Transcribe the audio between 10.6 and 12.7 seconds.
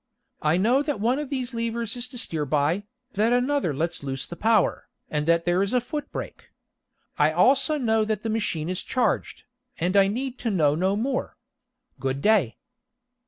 no more. Good day."